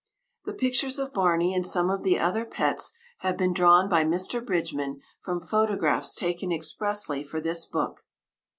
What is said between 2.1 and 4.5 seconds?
other pets have been drawn by Mr.